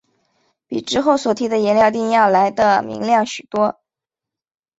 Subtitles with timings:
[0.65, 3.77] 比之后所提的颜料靛要来得明亮许多。